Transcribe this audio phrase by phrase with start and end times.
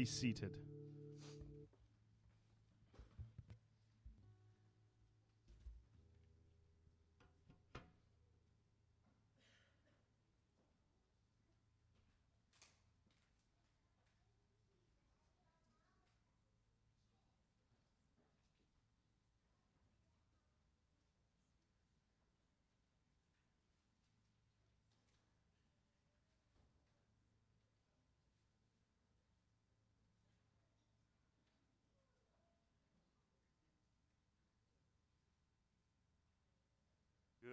[0.00, 0.69] be seated.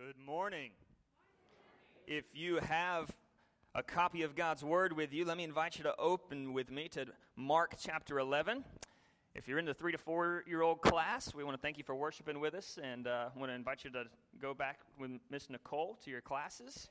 [0.08, 0.72] Good morning.
[2.08, 3.12] If you have
[3.76, 6.88] a copy of God's Word with you, let me invite you to open with me
[6.94, 8.64] to Mark chapter 11.
[9.36, 11.84] If you're in the three to four year old class, we want to thank you
[11.84, 14.06] for worshiping with us and uh, want to invite you to
[14.42, 16.88] go back with Miss Nicole to your classes.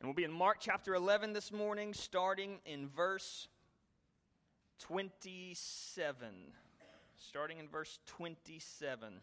[0.00, 3.46] And we'll be in Mark chapter 11 this morning, starting in verse
[4.80, 6.26] 27.
[7.16, 9.20] Starting in verse 27.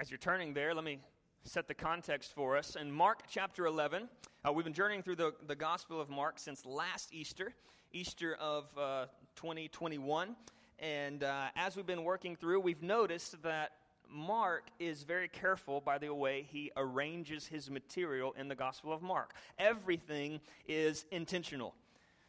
[0.00, 0.98] As you're turning there, let me
[1.44, 2.74] set the context for us.
[2.74, 4.08] In Mark chapter 11,
[4.42, 7.52] uh, we've been journeying through the, the Gospel of Mark since last Easter,
[7.92, 9.04] Easter of uh,
[9.36, 10.36] 2021.
[10.78, 13.72] And uh, as we've been working through, we've noticed that
[14.10, 19.02] Mark is very careful by the way he arranges his material in the Gospel of
[19.02, 19.34] Mark.
[19.58, 21.74] Everything is intentional.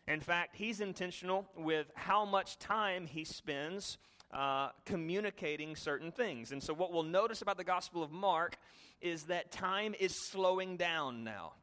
[0.09, 3.97] In fact, he's intentional with how much time he spends
[4.33, 6.51] uh, communicating certain things.
[6.51, 8.57] And so, what we'll notice about the Gospel of Mark
[9.01, 11.53] is that time is slowing down now.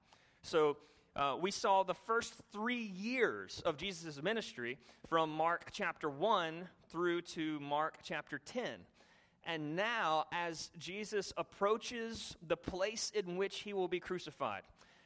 [0.42, 0.76] So,
[1.16, 7.22] uh, we saw the first three years of Jesus' ministry from Mark chapter 1 through
[7.22, 8.70] to Mark chapter 10.
[9.44, 14.62] And now, as Jesus approaches the place in which he will be crucified,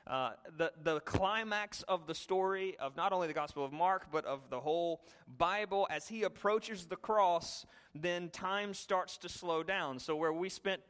[0.06, 4.24] uh, the, the climax of the story of not only the Gospel of Mark, but
[4.24, 5.00] of the whole
[5.38, 9.98] Bible, as he approaches the cross, then time starts to slow down.
[9.98, 10.82] So, where we spent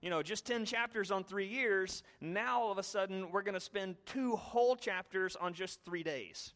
[0.00, 3.54] you know, just 10 chapters on three years, now all of a sudden we're going
[3.54, 6.54] to spend two whole chapters on just three days.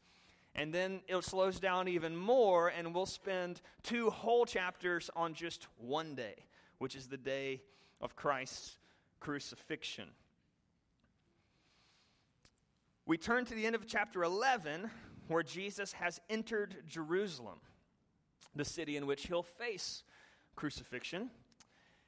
[0.55, 5.67] And then it slows down even more, and we'll spend two whole chapters on just
[5.79, 6.47] one day,
[6.79, 7.61] which is the day
[8.01, 8.79] of Christ's
[9.19, 10.09] crucifixion.
[13.07, 14.91] We turn to the end of chapter 11,
[15.29, 17.59] where Jesus has entered Jerusalem,
[18.57, 20.05] the city in which he'll face
[20.57, 21.29] crucifixion.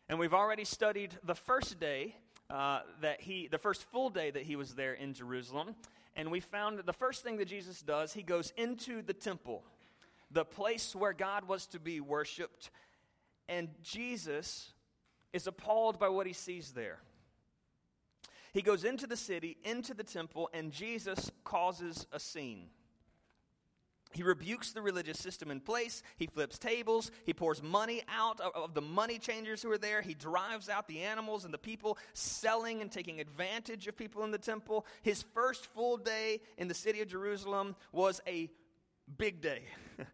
[0.08, 2.16] And we've already studied the first day
[2.48, 5.74] uh, that he, the first full day that he was there in Jerusalem.
[6.14, 9.64] And we found that the first thing that Jesus does, he goes into the temple,
[10.30, 12.70] the place where God was to be worshiped.
[13.50, 14.72] And Jesus
[15.34, 17.00] is appalled by what he sees there.
[18.56, 22.70] He goes into the city, into the temple, and Jesus causes a scene.
[24.12, 26.02] He rebukes the religious system in place.
[26.16, 27.10] He flips tables.
[27.26, 30.00] He pours money out of the money changers who are there.
[30.00, 34.30] He drives out the animals and the people selling and taking advantage of people in
[34.30, 34.86] the temple.
[35.02, 38.48] His first full day in the city of Jerusalem was a
[39.18, 39.64] big day.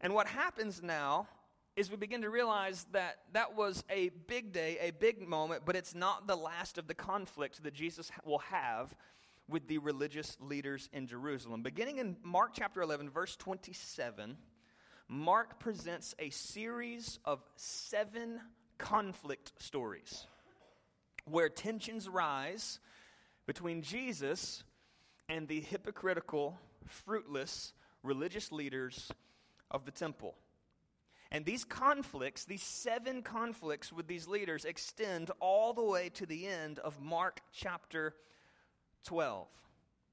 [0.00, 1.28] and what happens now
[1.76, 5.76] is we begin to realize that that was a big day, a big moment, but
[5.76, 8.96] it's not the last of the conflict that Jesus will have
[9.46, 11.62] with the religious leaders in Jerusalem.
[11.62, 14.38] Beginning in Mark chapter 11, verse 27,
[15.08, 18.40] Mark presents a series of seven
[18.78, 20.26] conflict stories
[21.26, 22.80] where tensions rise
[23.46, 24.64] between Jesus
[25.28, 27.72] and the hypocritical, fruitless
[28.02, 29.10] religious leaders
[29.70, 30.36] of the temple.
[31.30, 36.46] And these conflicts, these seven conflicts with these leaders, extend all the way to the
[36.46, 38.14] end of Mark chapter
[39.04, 39.48] 12.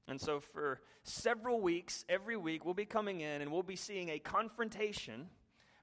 [0.08, 4.10] And so, for several weeks, every week, we'll be coming in and we'll be seeing
[4.10, 5.28] a confrontation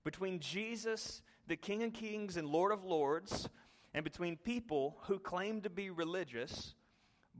[0.03, 3.49] between Jesus, the King of Kings and Lord of Lords,
[3.93, 6.75] and between people who claim to be religious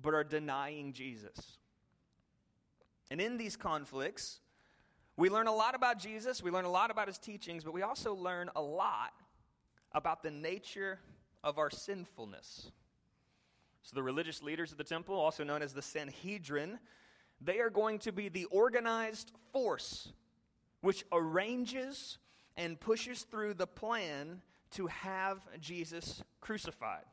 [0.02, 1.58] but are denying Jesus.
[3.10, 4.40] And in these conflicts,
[5.22, 7.84] we learn a lot about Jesus, we learn a lot about his teachings, but we
[7.84, 9.14] also learn a lot
[9.92, 10.98] about the nature
[11.44, 12.72] of our sinfulness.
[13.84, 16.80] So, the religious leaders of the temple, also known as the Sanhedrin,
[17.40, 20.12] they are going to be the organized force
[20.82, 22.18] which arranges
[22.58, 24.42] and pushes through the plan
[24.72, 27.06] to have Jesus crucified.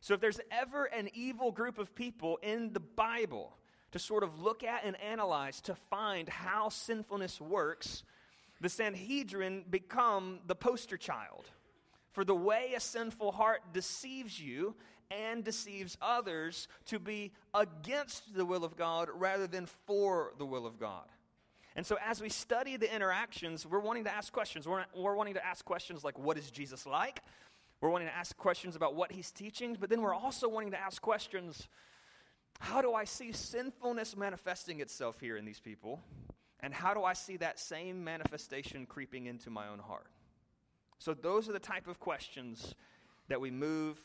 [0.00, 3.56] So, if there's ever an evil group of people in the Bible,
[3.92, 8.02] to sort of look at and analyze to find how sinfulness works,
[8.60, 11.46] the Sanhedrin become the poster child
[12.10, 14.74] for the way a sinful heart deceives you
[15.10, 20.66] and deceives others to be against the will of God rather than for the will
[20.66, 21.04] of God.
[21.76, 24.66] And so, as we study the interactions, we're wanting to ask questions.
[24.66, 27.20] We're, we're wanting to ask questions like, what is Jesus like?
[27.80, 30.80] We're wanting to ask questions about what he's teaching, but then we're also wanting to
[30.80, 31.68] ask questions
[32.60, 36.00] how do I see sinfulness manifesting itself here in these people?
[36.60, 40.06] And how do I see that same manifestation creeping into my own heart?
[40.98, 42.74] So, those are the type of questions
[43.28, 43.98] that we move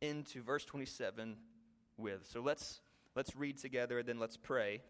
[0.00, 1.36] into verse 27
[1.96, 2.26] with.
[2.26, 2.80] So, let's,
[3.14, 4.82] let's read together, then let's pray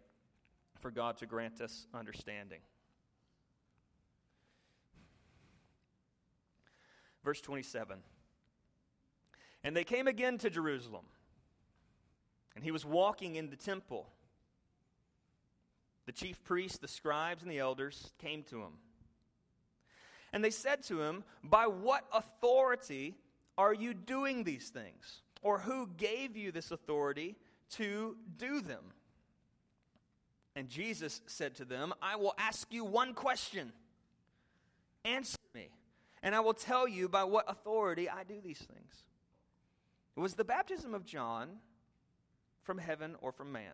[0.80, 2.60] for God to grant us understanding.
[7.22, 7.98] Verse 27
[9.62, 11.04] And they came again to Jerusalem,
[12.54, 14.08] and he was walking in the temple.
[16.06, 18.72] The chief priests, the scribes, and the elders came to him.
[20.32, 23.14] And they said to him, By what authority
[23.56, 25.22] are you doing these things?
[25.42, 27.36] Or who gave you this authority
[27.70, 28.84] to do them?
[30.54, 33.72] And Jesus said to them, I will ask you one question.
[35.04, 35.68] Answer me,
[36.22, 39.02] and I will tell you by what authority I do these things.
[40.16, 41.48] It was the baptism of John
[42.62, 43.72] from heaven or from man?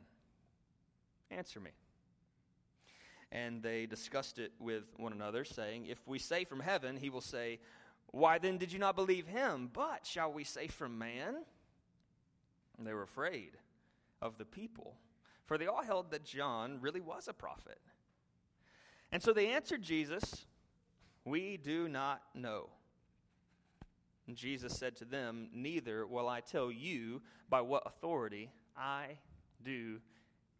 [1.30, 1.70] Answer me.
[3.30, 7.20] And they discussed it with one another, saying, If we say from heaven, he will
[7.20, 7.60] say,
[8.06, 9.70] Why then did you not believe him?
[9.72, 11.36] But shall we say from man?
[12.78, 13.52] And they were afraid
[14.22, 14.94] of the people
[15.48, 17.80] for they all held that John really was a prophet.
[19.10, 20.44] And so they answered Jesus,
[21.24, 22.68] We do not know.
[24.26, 29.18] And Jesus said to them, Neither will I tell you by what authority I
[29.64, 29.96] do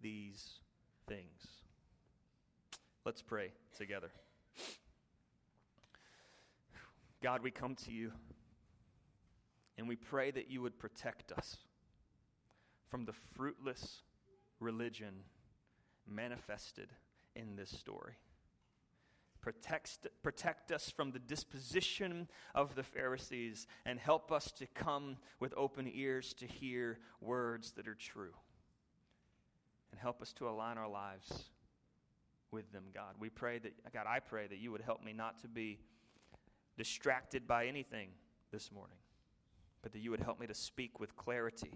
[0.00, 0.58] these
[1.06, 1.46] things.
[3.04, 4.10] Let's pray together.
[7.22, 8.12] God, we come to you
[9.76, 11.58] and we pray that you would protect us
[12.88, 14.02] from the fruitless
[14.60, 15.14] religion
[16.06, 16.88] manifested
[17.36, 18.14] in this story.
[19.48, 25.54] Protect, protect us from the disposition of the Pharisees and help us to come with
[25.56, 28.34] open ears to hear words that are true.
[29.90, 31.48] And help us to align our lives
[32.50, 33.14] with them, God.
[33.18, 35.78] We pray that, God, I pray that you would help me not to be
[36.76, 38.10] distracted by anything
[38.52, 38.98] this morning,
[39.80, 41.72] but that you would help me to speak with clarity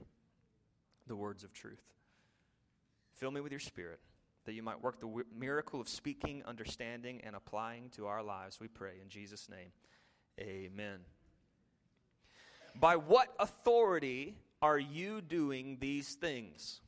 [1.06, 1.94] the words of truth.
[3.14, 4.00] Fill me with your spirit
[4.44, 8.60] that you might work the w- miracle of speaking, understanding, and applying to our lives,
[8.60, 8.94] we pray.
[9.02, 9.72] In Jesus' name,
[10.40, 11.00] amen.
[12.78, 16.80] By what authority are you doing these things?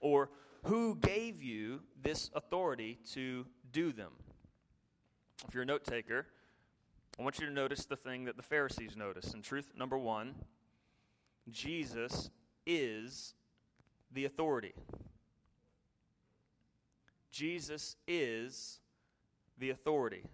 [0.00, 0.30] Or
[0.64, 4.12] who gave you this authority to do them?
[5.46, 6.26] If you're a note taker,
[7.18, 9.34] I want you to notice the thing that the Pharisees noticed.
[9.34, 10.34] In truth, number one,
[11.50, 12.30] Jesus
[12.66, 13.34] is
[14.12, 14.72] the authority.
[17.30, 18.80] Jesus is
[19.58, 20.24] the authority.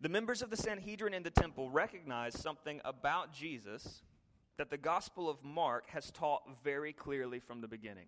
[0.00, 4.02] The members of the Sanhedrin in the temple recognized something about Jesus
[4.56, 8.06] that the Gospel of Mark has taught very clearly from the beginning.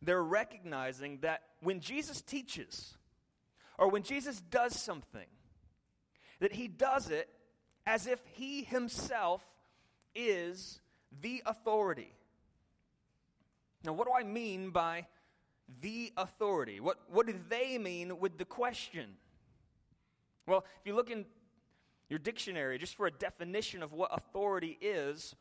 [0.00, 2.94] They're recognizing that when Jesus teaches,
[3.78, 5.26] or when Jesus does something,
[6.40, 7.28] that he does it
[7.86, 9.42] as if he himself
[10.14, 10.80] is
[11.22, 12.12] the authority.
[13.84, 15.06] Now, what do I mean by
[15.80, 16.80] the authority.
[16.80, 19.16] What, what do they mean with the question?
[20.46, 21.24] Well, if you look in
[22.08, 25.34] your dictionary just for a definition of what authority is,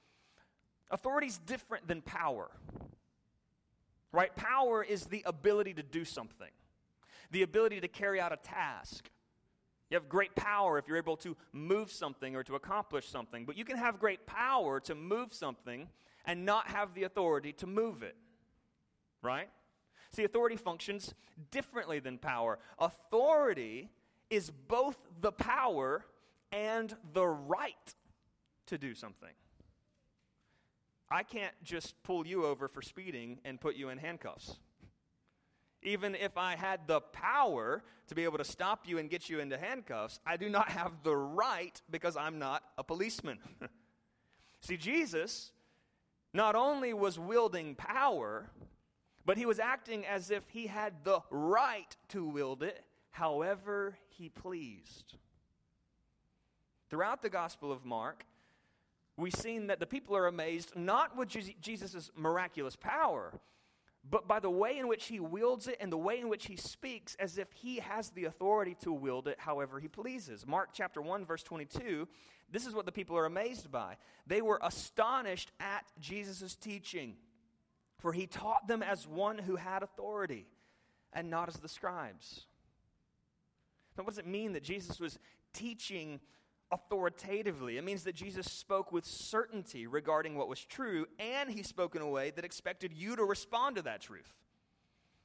[0.90, 2.50] authority is different than power.
[4.12, 4.34] Right?
[4.36, 6.52] Power is the ability to do something,
[7.32, 9.10] the ability to carry out a task.
[9.90, 13.58] You have great power if you're able to move something or to accomplish something, but
[13.58, 15.90] you can have great power to move something
[16.26, 18.16] and not have the authority to move it.
[19.22, 19.50] Right?
[20.14, 21.14] See, authority functions
[21.50, 22.60] differently than power.
[22.78, 23.90] Authority
[24.30, 26.06] is both the power
[26.52, 27.96] and the right
[28.68, 29.30] to do something.
[31.10, 34.56] I can't just pull you over for speeding and put you in handcuffs.
[35.82, 39.40] Even if I had the power to be able to stop you and get you
[39.40, 43.40] into handcuffs, I do not have the right because I'm not a policeman.
[44.62, 45.52] See, Jesus
[46.34, 48.50] not only was wielding power,
[49.26, 54.30] but he was acting as if he had the right to wield it however he
[54.30, 55.16] pleased.
[56.90, 58.26] Throughout the Gospel of Mark,
[59.18, 61.30] we've seen that the people are amazed not with
[61.62, 63.40] Jesus' miraculous power,
[64.08, 66.58] but by the way in which he wields it and the way in which he
[66.58, 70.46] speaks as if he has the authority to wield it however he pleases.
[70.46, 72.08] Mark chapter 1 verse 22,
[72.52, 73.96] this is what the people are amazed by.
[74.28, 77.16] They were astonished at Jesus' teaching,
[78.04, 80.46] for he taught them as one who had authority
[81.14, 82.42] and not as the scribes.
[83.98, 85.18] Now, what does it mean that Jesus was
[85.54, 86.20] teaching
[86.70, 87.78] authoritatively.
[87.78, 92.02] It means that Jesus spoke with certainty regarding what was true, and he spoke in
[92.02, 94.34] a way that expected you to respond to that truth.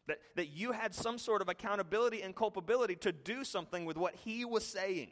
[0.07, 4.15] That, that you had some sort of accountability and culpability to do something with what
[4.15, 5.09] he was saying.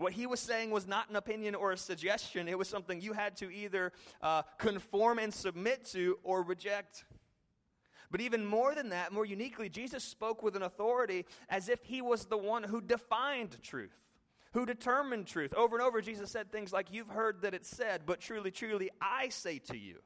[0.00, 3.12] What he was saying was not an opinion or a suggestion, it was something you
[3.12, 3.92] had to either
[4.22, 7.04] uh, conform and submit to or reject.
[8.10, 12.00] But even more than that, more uniquely, Jesus spoke with an authority as if he
[12.00, 13.94] was the one who defined truth
[14.52, 15.54] who determined truth.
[15.54, 18.90] Over and over, Jesus said things like, You've heard that it's said, but truly, truly,
[19.00, 19.98] I say to you.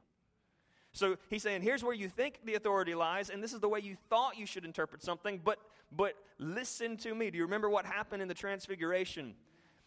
[0.91, 3.79] So he's saying, Here's where you think the authority lies, and this is the way
[3.79, 5.57] you thought you should interpret something, but,
[5.91, 7.31] but listen to me.
[7.31, 9.33] Do you remember what happened in the Transfiguration?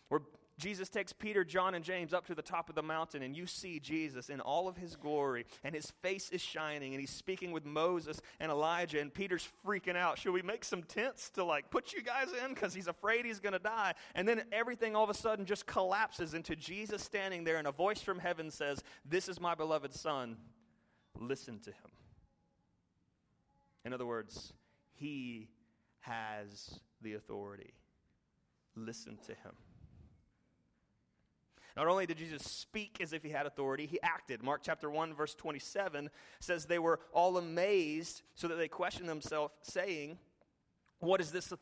[0.08, 0.20] Where
[0.58, 3.46] Jesus takes Peter, John, and James up to the top of the mountain, and you
[3.46, 7.52] see Jesus in all of his glory, and his face is shining, and he's speaking
[7.52, 10.18] with Moses and Elijah, and Peter's freaking out.
[10.18, 12.54] Should we make some tents to like put you guys in?
[12.54, 13.94] Because he's afraid he's going to die.
[14.16, 17.72] And then everything all of a sudden just collapses into Jesus standing there, and a
[17.72, 20.36] voice from heaven says, This is my beloved Son.
[21.20, 21.90] Listen to him.
[23.84, 24.52] In other words,
[24.94, 25.48] he
[26.00, 27.74] has the authority.
[28.74, 29.52] Listen to him.
[31.76, 34.42] Not only did Jesus speak as if he had authority, he acted.
[34.42, 36.10] Mark chapter 1, verse 27
[36.40, 40.18] says they were all amazed, so that they questioned themselves, saying,
[41.00, 41.52] What is this?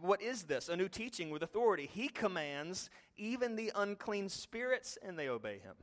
[0.00, 0.68] What is this?
[0.68, 1.88] A new teaching with authority.
[1.90, 5.74] He commands even the unclean spirits, and they obey him.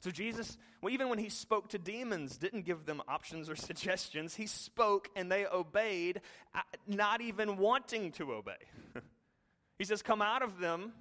[0.00, 4.34] So Jesus, well, even when he spoke to demons, didn't give them options or suggestions.
[4.34, 6.20] He spoke and they obeyed,
[6.54, 8.52] uh, not even wanting to obey.
[9.78, 10.92] he says, Come out of them,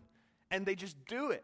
[0.49, 1.43] and they just do it.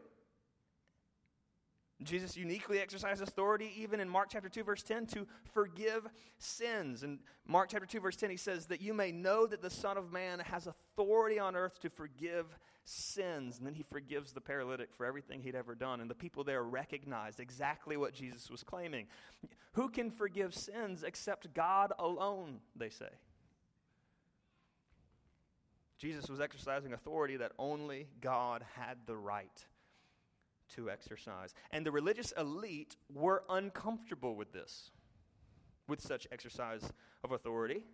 [2.04, 6.06] Jesus uniquely exercised authority even in Mark chapter 2 verse 10 to forgive
[6.38, 7.02] sins.
[7.02, 9.96] In Mark chapter 2 verse 10 he says that you may know that the son
[9.96, 12.46] of man has authority on earth to forgive
[12.84, 13.58] sins.
[13.58, 16.62] And then he forgives the paralytic for everything he'd ever done and the people there
[16.62, 19.06] recognized exactly what Jesus was claiming.
[19.72, 23.10] Who can forgive sins except God alone, they say.
[25.98, 29.64] Jesus was exercising authority that only God had the right
[30.76, 31.54] to exercise.
[31.70, 34.90] And the religious elite were uncomfortable with this,
[35.88, 36.82] with such exercise
[37.22, 37.84] of authority.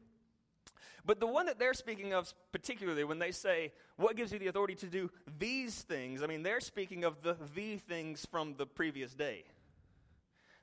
[1.05, 4.49] But the one that they're speaking of, particularly when they say, What gives you the
[4.49, 6.23] authority to do these things?
[6.23, 9.45] I mean, they're speaking of the the things from the previous day.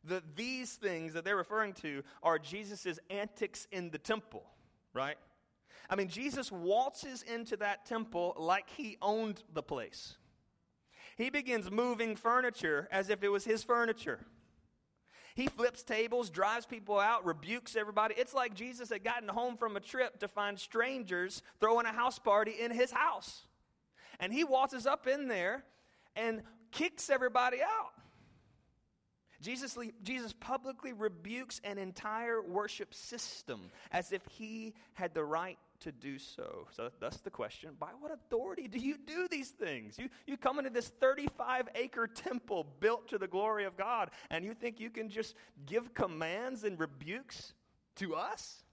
[0.04, 4.44] The these things that they're referring to are Jesus' antics in the temple,
[4.94, 5.18] right?
[5.90, 10.18] I mean, Jesus waltzes into that temple like he owned the place.
[11.18, 14.20] He begins moving furniture as if it was his furniture.
[15.36, 18.16] He flips tables, drives people out, rebukes everybody.
[18.18, 22.18] It's like Jesus had gotten home from a trip to find strangers throwing a house
[22.18, 23.44] party in his house.
[24.20, 25.64] And he waltzes up in there
[26.16, 27.94] and kicks everybody out.
[29.42, 35.92] Jesus, Jesus publicly rebukes an entire worship system as if he had the right to
[35.92, 36.68] do so.
[36.72, 37.72] So that's the question.
[37.80, 39.98] By what authority do you do these things?
[39.98, 44.44] You, you come into this 35 acre temple built to the glory of God, and
[44.44, 47.54] you think you can just give commands and rebukes
[47.98, 48.64] to us?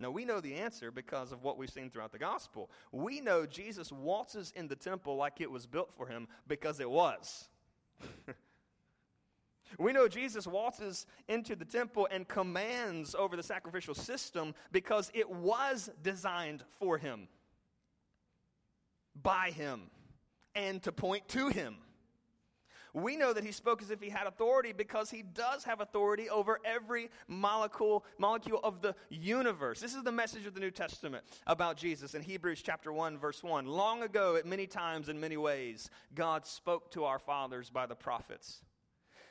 [0.00, 2.70] Now, we know the answer because of what we've seen throughout the gospel.
[2.90, 6.90] We know Jesus waltzes in the temple like it was built for him because it
[6.90, 7.48] was.
[9.78, 15.28] We know Jesus waltzes into the temple and commands over the sacrificial system because it
[15.28, 17.28] was designed for him,
[19.20, 19.90] by him,
[20.54, 21.76] and to point to him.
[22.94, 26.30] We know that he spoke as if he had authority because he does have authority
[26.30, 29.80] over every molecule, molecule of the universe.
[29.80, 33.42] This is the message of the New Testament about Jesus in Hebrews chapter 1 verse
[33.42, 33.66] 1.
[33.66, 37.96] Long ago at many times in many ways God spoke to our fathers by the
[37.96, 38.62] prophets.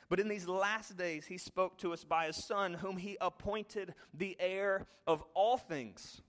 [0.08, 3.94] But in these last days, he spoke to us by his Son, whom he appointed
[4.12, 6.20] the heir of all things,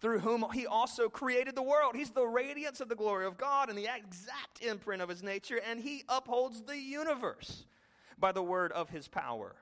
[0.00, 1.96] through whom he also created the world.
[1.96, 5.60] He's the radiance of the glory of God and the exact imprint of his nature,
[5.68, 7.64] and he upholds the universe
[8.18, 9.56] by the word of his power.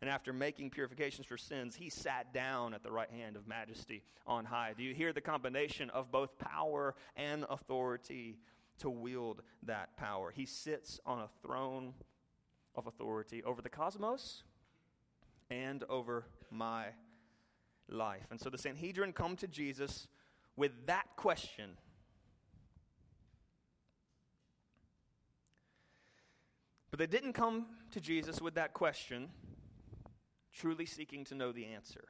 [0.00, 4.02] And after making purifications for sins, he sat down at the right hand of majesty
[4.26, 4.74] on high.
[4.76, 8.40] Do you hear the combination of both power and authority
[8.82, 10.32] to wield that power.
[10.34, 11.94] He sits on a throne
[12.74, 14.42] of authority over the cosmos
[15.50, 16.86] and over my
[17.88, 18.26] life.
[18.30, 20.08] And so the Sanhedrin come to Jesus
[20.56, 21.70] with that question.
[26.90, 29.30] But they didn't come to Jesus with that question,
[30.52, 32.04] truly seeking to know the answer.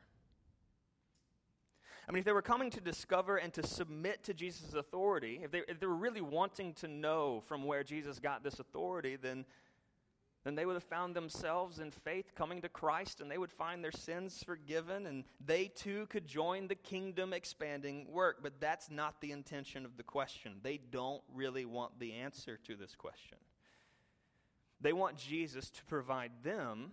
[2.08, 5.50] I mean, if they were coming to discover and to submit to Jesus' authority, if
[5.50, 9.44] they, if they were really wanting to know from where Jesus got this authority, then
[10.44, 13.82] then they would have found themselves in faith coming to Christ and they would find
[13.82, 18.38] their sins forgiven and they too could join the kingdom expanding work.
[18.42, 20.54] But that's not the intention of the question.
[20.62, 23.38] They don't really want the answer to this question.
[24.80, 26.92] They want Jesus to provide them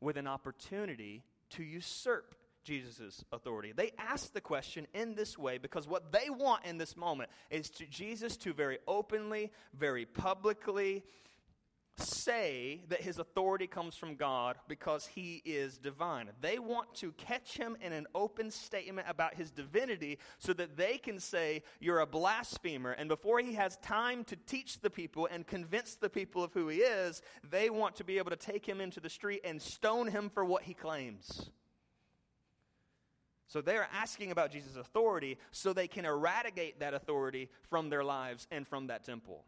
[0.00, 3.72] with an opportunity to usurp Jesus' authority.
[3.72, 7.70] They ask the question in this way because what they want in this moment is
[7.70, 11.04] to Jesus to very openly, very publicly,
[11.98, 16.30] say that his authority comes from God because he is divine.
[16.40, 20.98] They want to catch him in an open statement about his divinity so that they
[20.98, 22.92] can say, You're a blasphemer.
[22.92, 26.68] And before he has time to teach the people and convince the people of who
[26.68, 30.08] he is, they want to be able to take him into the street and stone
[30.08, 31.50] him for what he claims.
[33.52, 38.46] So they're asking about Jesus' authority so they can eradicate that authority from their lives
[38.50, 39.44] and from that temple.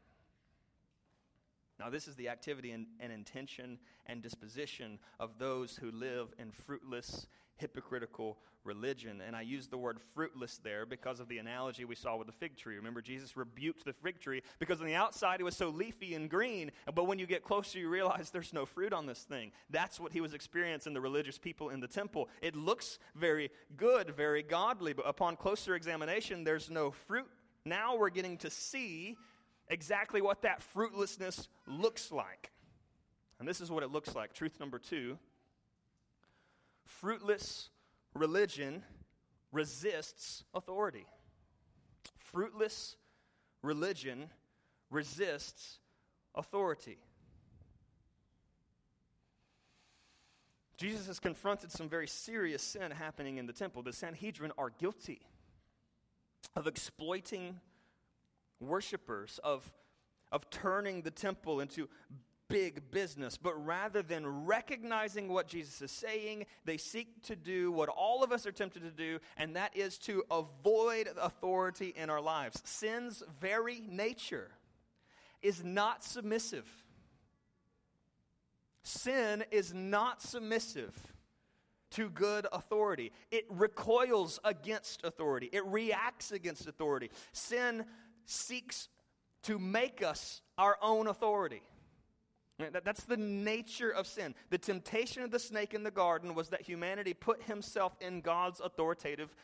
[1.78, 6.52] Now, this is the activity and, and, intention and disposition of those who live in
[6.52, 7.26] fruitless,
[7.56, 9.20] hypocritical religion.
[9.20, 12.32] And I use the word fruitless there because of the analogy we saw with the
[12.32, 12.76] fig tree.
[12.76, 16.30] Remember, Jesus rebuked the fig tree because on the outside it was so leafy and
[16.30, 19.52] green, but when you get closer, you realize there's no fruit on this thing.
[19.70, 22.28] That's what he was experiencing the religious people in the temple.
[22.40, 27.28] It looks very good, very godly, but upon closer examination, there's no fruit.
[27.64, 29.16] Now we're getting to see
[29.68, 32.50] exactly what that fruitlessness looks like.
[33.38, 34.32] And this is what it looks like.
[34.32, 35.18] Truth number two
[36.86, 37.70] fruitless
[38.14, 38.82] religion
[39.52, 41.06] resists authority.
[42.18, 42.96] Fruitless
[43.62, 44.30] religion
[44.90, 45.78] resists
[46.34, 46.98] authority.
[50.76, 53.82] Jesus has confronted some very serious sin happening in the temple.
[53.82, 55.22] The Sanhedrin are guilty
[56.56, 57.60] of exploiting
[58.68, 59.72] worshipers, of,
[60.32, 61.88] of turning the temple into
[62.48, 63.36] big business.
[63.36, 68.32] But rather than recognizing what Jesus is saying, they seek to do what all of
[68.32, 72.62] us are tempted to do, and that is to avoid authority in our lives.
[72.64, 74.50] Sin's very nature
[75.42, 76.66] is not submissive.
[78.82, 80.94] Sin is not submissive
[81.90, 83.12] to good authority.
[83.30, 85.48] It recoils against authority.
[85.52, 87.10] It reacts against authority.
[87.32, 87.84] Sin
[88.26, 88.88] seeks
[89.44, 91.62] to make us our own authority.
[92.58, 94.34] That's the nature of sin.
[94.50, 98.60] The temptation of the snake in the garden was that humanity put himself in God's
[98.60, 99.34] authoritative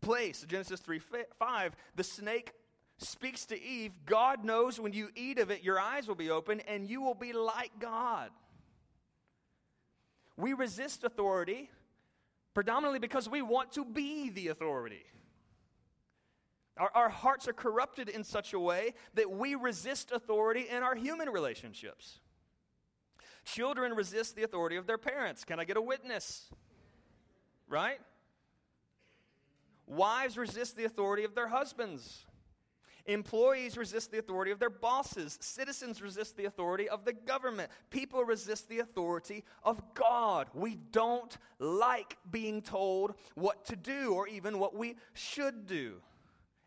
[0.00, 0.44] place.
[0.46, 1.00] Genesis 3
[1.38, 2.52] 5, the snake
[2.98, 6.60] speaks to Eve God knows when you eat of it, your eyes will be open
[6.60, 8.30] and you will be like God.
[10.36, 11.70] We resist authority
[12.54, 15.04] predominantly because we want to be the authority.
[16.78, 20.94] Our, our hearts are corrupted in such a way that we resist authority in our
[20.94, 22.20] human relationships.
[23.44, 25.44] Children resist the authority of their parents.
[25.44, 26.50] Can I get a witness?
[27.68, 28.00] Right?
[29.86, 32.26] Wives resist the authority of their husbands.
[33.06, 35.38] Employees resist the authority of their bosses.
[35.40, 37.70] Citizens resist the authority of the government.
[37.88, 40.48] People resist the authority of God.
[40.52, 46.02] We don't like being told what to do or even what we should do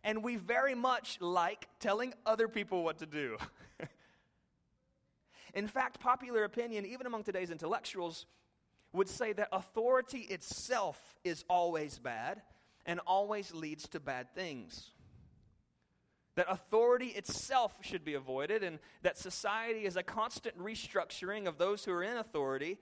[0.03, 3.37] and we very much like telling other people what to do.
[5.53, 8.25] In fact, popular opinion, even among today's intellectuals,
[8.93, 12.41] would say that authority itself is always bad
[12.85, 14.91] and always leads to bad things.
[16.35, 21.83] That authority itself should be avoided, and that society is a constant restructuring of those
[21.83, 22.77] who are in authority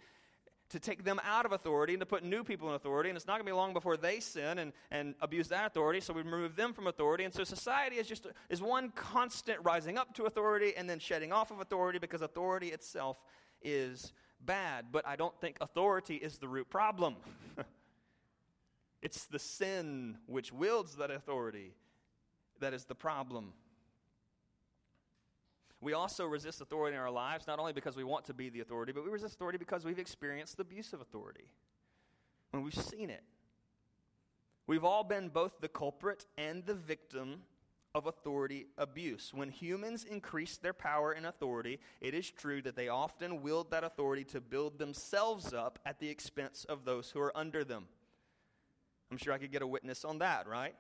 [0.70, 3.10] to take them out of authority and to put new people in authority.
[3.10, 6.02] And it's not going to be long before they sin and, and abuse that authority,
[6.02, 7.24] so we remove them from authority.
[7.24, 11.32] And so society is just is one constant rising up to authority and then shedding
[11.32, 13.24] off of authority because authority itself
[13.62, 14.12] is
[14.46, 14.88] bad.
[14.92, 17.16] But I don't think authority is the root problem.
[19.02, 21.74] it's the sin which wields that authority
[22.60, 23.54] that is the problem.
[25.80, 28.62] We also resist authority in our lives, not only because we want to be the
[28.62, 31.46] authority, but we resist authority because we've experienced the abuse of authority.
[32.52, 33.24] When we've seen it.
[34.66, 37.44] We've all been both the culprit and the victim
[37.96, 39.32] of authority abuse.
[39.34, 43.84] When humans increase their power and authority, it is true that they often wield that
[43.84, 47.88] authority to build themselves up at the expense of those who are under them.
[49.10, 50.76] I'm sure I could get a witness on that, right?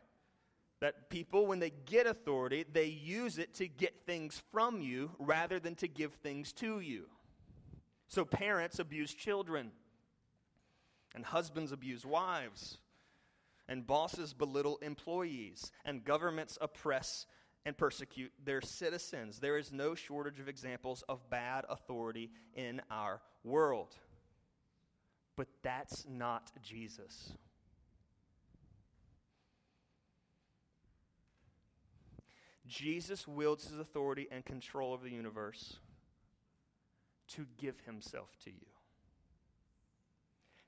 [0.79, 5.59] That people, when they get authority, they use it to get things from you rather
[5.59, 7.05] than to give things to you.
[8.07, 9.71] So parents abuse children,
[11.15, 12.77] and husbands abuse wives,
[13.67, 17.25] and bosses belittle employees, and governments oppress
[17.65, 19.39] and persecute their citizens.
[19.39, 23.95] There is no shortage of examples of bad authority in our world.
[25.35, 27.33] But that's not Jesus.
[32.67, 35.77] Jesus wields his authority and control over the universe
[37.29, 38.67] to give himself to you,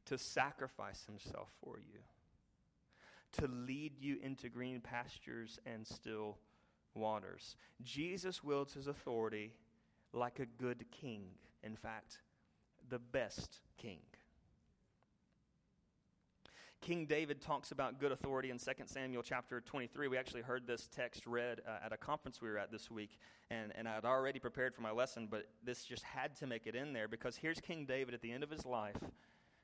[0.05, 1.99] to sacrifice himself for you,
[3.33, 6.37] to lead you into green pastures and still
[6.95, 7.55] waters.
[7.83, 9.53] Jesus wields his authority
[10.13, 11.23] like a good king.
[11.63, 12.19] In fact,
[12.89, 13.99] the best king.
[16.81, 20.07] King David talks about good authority in 2 Samuel chapter 23.
[20.07, 23.19] We actually heard this text read uh, at a conference we were at this week,
[23.51, 26.67] and, and I had already prepared for my lesson, but this just had to make
[26.67, 28.97] it in there because here's King David at the end of his life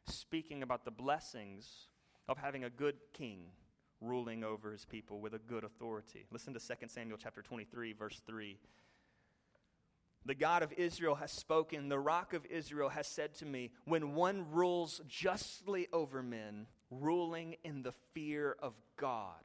[0.08, 1.88] speaking about the blessings
[2.28, 3.46] of having a good king
[4.02, 6.26] ruling over his people with a good authority.
[6.32, 8.58] Listen to 2 Samuel chapter 23, verse 3.
[10.26, 11.90] The God of Israel has spoken.
[11.90, 17.56] The rock of Israel has said to me, When one rules justly over men, ruling
[17.64, 19.44] in the fear of God.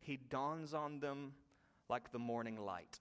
[0.00, 1.32] He dawns on them
[1.88, 3.00] like the morning light,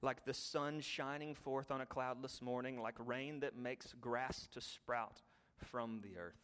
[0.00, 4.60] like the sun shining forth on a cloudless morning, like rain that makes grass to
[4.60, 5.22] sprout
[5.56, 6.40] from the earth.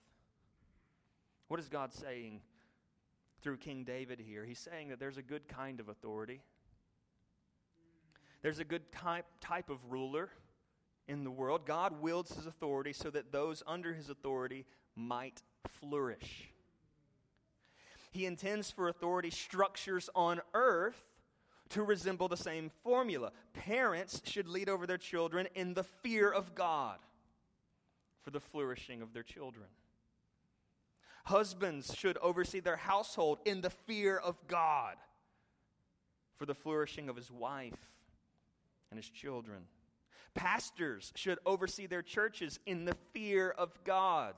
[1.48, 2.40] What is God saying
[3.42, 4.44] through King David here?
[4.44, 6.40] He's saying that there's a good kind of authority.
[8.48, 10.30] There's a good type, type of ruler
[11.06, 11.66] in the world.
[11.66, 14.64] God wields his authority so that those under his authority
[14.96, 16.48] might flourish.
[18.10, 21.04] He intends for authority structures on earth
[21.68, 23.32] to resemble the same formula.
[23.52, 27.00] Parents should lead over their children in the fear of God
[28.22, 29.66] for the flourishing of their children.
[31.24, 34.96] Husbands should oversee their household in the fear of God
[36.34, 37.90] for the flourishing of his wife
[38.90, 39.64] and his children.
[40.34, 44.34] Pastors should oversee their churches in the fear of God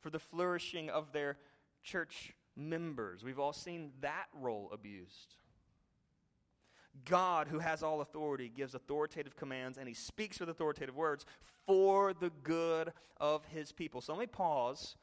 [0.00, 1.36] for the flourishing of their
[1.82, 3.22] church members.
[3.22, 5.36] We've all seen that role abused.
[7.04, 11.26] God, who has all authority, gives authoritative commands and he speaks with authoritative words
[11.66, 14.00] for the good of his people.
[14.00, 14.96] So let me pause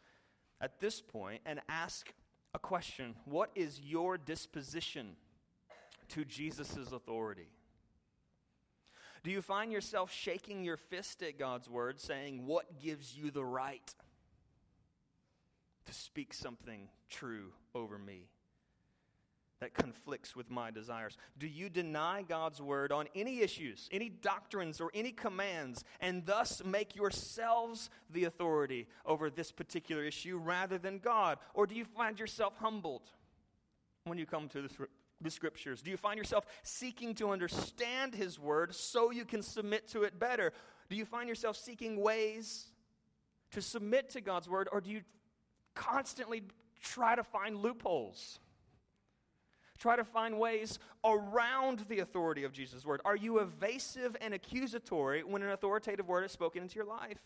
[0.61, 2.13] at this point and ask
[2.53, 5.15] a question What is your disposition
[6.09, 7.49] to Jesus' authority?
[9.23, 13.45] Do you find yourself shaking your fist at God's word, saying, What gives you the
[13.45, 13.93] right?
[15.85, 18.27] to speak something true over me
[19.59, 21.17] that conflicts with my desires?
[21.37, 26.63] Do you deny God's word on any issues, any doctrines, or any commands, and thus
[26.63, 31.37] make yourselves the authority over this particular issue rather than God?
[31.53, 33.11] Or do you find yourself humbled
[34.05, 34.69] when you come to the,
[35.21, 35.81] the scriptures?
[35.81, 40.19] Do you find yourself seeking to understand His word so you can submit to it
[40.19, 40.53] better?
[40.89, 42.67] Do you find yourself seeking ways
[43.51, 45.01] to submit to God's word, or do you
[45.75, 46.43] constantly
[46.81, 48.39] try to find loopholes.
[49.77, 53.01] Try to find ways around the authority of Jesus' word.
[53.03, 57.17] Are you evasive and accusatory when an authoritative word is spoken into your life?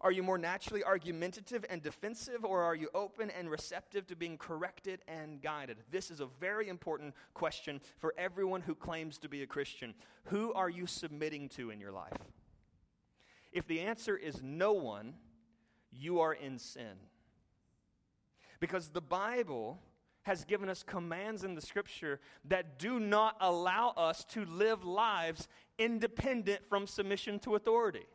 [0.00, 4.36] Are you more naturally argumentative and defensive, or are you open and receptive to being
[4.36, 5.78] corrected and guided?
[5.90, 9.94] This is a very important question for everyone who claims to be a Christian.
[10.26, 12.12] Who are you submitting to in your life?
[13.52, 15.14] If the answer is no one,
[15.90, 16.98] you are in sin.
[18.60, 19.78] Because the Bible
[20.22, 25.48] has given us commands in the scripture that do not allow us to live lives
[25.78, 28.06] independent from submission to authority.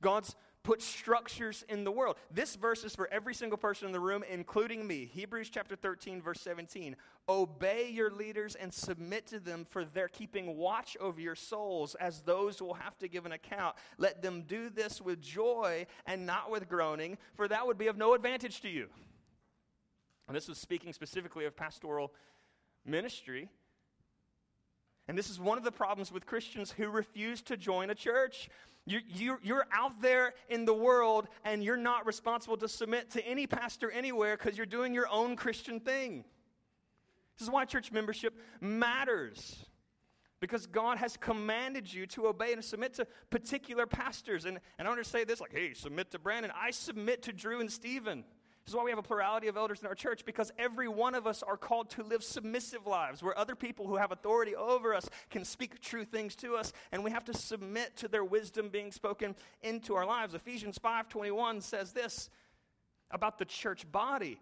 [0.00, 2.16] God's put structures in the world.
[2.30, 5.10] This verse is for every single person in the room, including me.
[5.12, 6.96] Hebrews chapter 13, verse 17.
[7.28, 12.20] Obey your leaders and submit to them, for they're keeping watch over your souls as
[12.20, 13.76] those will have to give an account.
[13.98, 17.96] Let them do this with joy and not with groaning, for that would be of
[17.96, 18.88] no advantage to you.
[20.28, 22.12] And this was speaking specifically of pastoral
[22.86, 23.48] ministry.
[25.08, 28.48] And this is one of the problems with Christians who refuse to join a church.
[28.84, 33.24] You, you, you're out there in the world and you're not responsible to submit to
[33.24, 36.24] any pastor anywhere because you're doing your own Christian thing.
[37.38, 39.64] This is why church membership matters.
[40.40, 44.44] Because God has commanded you to obey and submit to particular pastors.
[44.44, 46.50] And, and I want to say this like, hey, submit to Brandon.
[46.60, 48.24] I submit to Drew and Stephen.
[48.64, 51.16] This is why we have a plurality of elders in our church, because every one
[51.16, 54.94] of us are called to live submissive lives where other people who have authority over
[54.94, 58.68] us can speak true things to us, and we have to submit to their wisdom
[58.68, 60.34] being spoken into our lives.
[60.34, 62.30] Ephesians 5:21 says this
[63.10, 64.40] about the church body,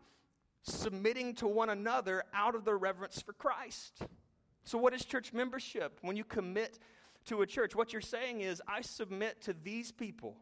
[0.63, 4.03] submitting to one another out of the reverence for Christ.
[4.65, 5.99] So what is church membership?
[6.03, 6.79] When you commit
[7.25, 10.37] to a church, what you're saying is I submit to these people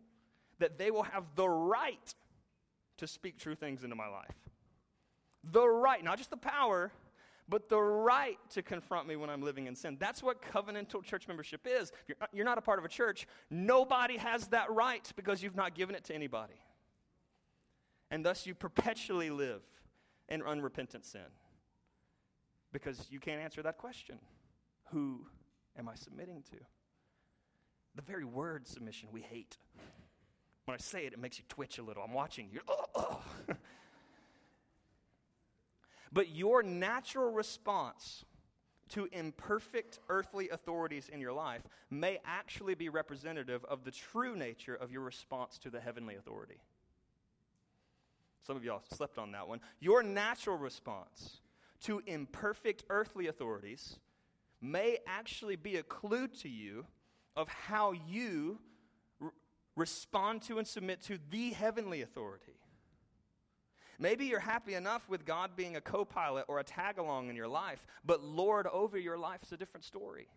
[0.59, 2.15] that they will have the right
[2.99, 4.35] to speak true things into my life.
[5.45, 6.93] The right, not just the power,
[7.49, 9.97] but the right to confront me when I'm living in sin.
[9.99, 11.91] That's what covenantal church membership is.
[12.07, 15.57] You're not, you're not a part of a church, nobody has that right because you've
[15.57, 16.61] not given it to anybody.
[18.11, 19.63] And thus you perpetually live
[20.29, 21.21] in unrepentant sin
[22.73, 24.19] because you can't answer that question
[24.91, 25.27] Who
[25.79, 26.57] am I submitting to?
[27.95, 29.57] The very word submission we hate.
[30.69, 32.03] When I say it, it makes you twitch a little.
[32.03, 32.61] I'm watching you.
[32.69, 33.21] Oh, oh.
[36.13, 38.27] but your natural response
[38.91, 44.75] to imperfect earthly authorities in your life may actually be representative of the true nature
[44.75, 46.61] of your response to the heavenly authority.
[48.47, 49.61] Some of y'all slept on that one.
[49.81, 51.41] Your natural response
[51.85, 53.97] to imperfect earthly authorities
[54.61, 56.85] may actually be a clue to you
[57.37, 58.59] of how you
[59.79, 62.53] respond to and submit to the heavenly authority.
[63.99, 67.37] Maybe you're happy enough with God being a co pilot or a tag along in
[67.37, 70.29] your life, but Lord over your life is a different story.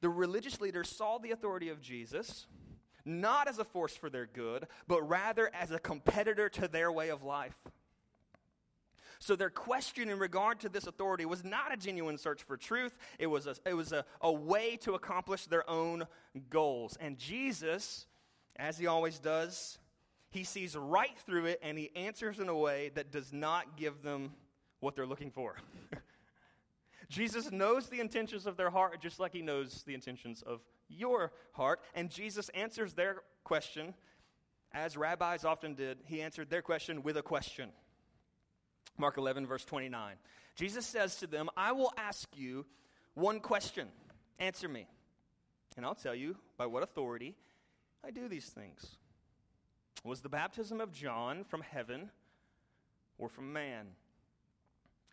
[0.00, 2.46] The religious leaders saw the authority of Jesus
[3.06, 7.08] not as a force for their good, but rather as a competitor to their way
[7.08, 7.56] of life.
[9.18, 12.98] So their question in regard to this authority was not a genuine search for truth,
[13.18, 16.06] it was, a, it was a, a way to accomplish their own
[16.50, 16.96] goals.
[17.00, 18.06] And Jesus,
[18.56, 19.78] as he always does,
[20.30, 24.02] he sees right through it and he answers in a way that does not give
[24.02, 24.32] them
[24.80, 25.56] what they're looking for.
[27.08, 31.32] Jesus knows the intentions of their heart just like he knows the intentions of your
[31.52, 31.80] heart.
[31.94, 33.94] And Jesus answers their question
[34.72, 35.98] as rabbis often did.
[36.04, 37.70] He answered their question with a question.
[38.98, 40.14] Mark 11, verse 29.
[40.54, 42.64] Jesus says to them, I will ask you
[43.14, 43.88] one question.
[44.38, 44.86] Answer me.
[45.76, 47.34] And I'll tell you by what authority
[48.04, 48.96] I do these things.
[50.04, 52.10] Was the baptism of John from heaven
[53.18, 53.88] or from man?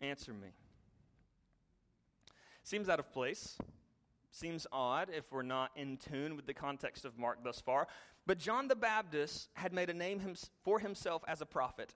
[0.00, 0.48] Answer me.
[2.62, 3.58] Seems out of place.
[4.30, 7.86] Seems odd if we're not in tune with the context of Mark thus far.
[8.26, 10.20] But John the Baptist had made a name
[10.62, 11.94] for himself as a prophet.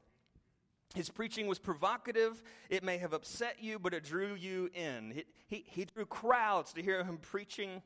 [0.94, 2.42] His preaching was provocative.
[2.70, 5.12] It may have upset you, but it drew you in.
[5.12, 7.82] He, he, he, drew crowds to hear him preaching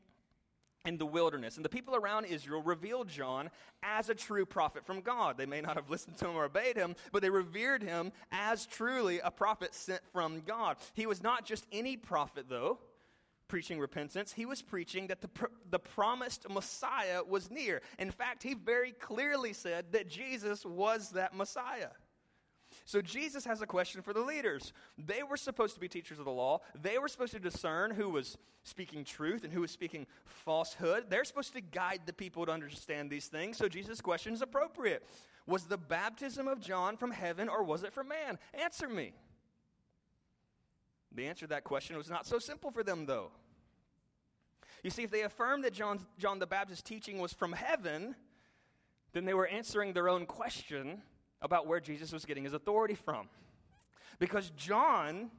[0.84, 1.56] in the wilderness.
[1.56, 3.50] And the people around Israel revealed John
[3.82, 5.36] as a true prophet from God.
[5.36, 8.66] They may not have listened to him or obeyed him, but they revered him as
[8.66, 10.76] truly a prophet sent from God.
[10.94, 12.78] He was not just any prophet, though,
[13.48, 14.32] preaching repentance.
[14.32, 17.82] He was preaching that the, pr- the promised Messiah was near.
[17.98, 21.90] In fact, he very clearly said that Jesus was that Messiah.
[22.84, 24.72] So Jesus has a question for the leaders.
[24.98, 26.60] They were supposed to be teachers of the law.
[26.80, 31.06] They were supposed to discern who was speaking truth and who was speaking falsehood.
[31.08, 33.56] They're supposed to guide the people to understand these things.
[33.56, 35.06] So Jesus' question is appropriate.
[35.46, 38.38] Was the baptism of John from heaven or was it from man?
[38.54, 39.12] Answer me.
[41.14, 43.30] The answer to that question was not so simple for them, though.
[44.82, 48.16] You see, if they affirmed that John's, John the Baptist's teaching was from heaven,
[49.12, 51.02] then they were answering their own question
[51.42, 53.28] about where Jesus was getting his authority from.
[54.18, 55.30] Because John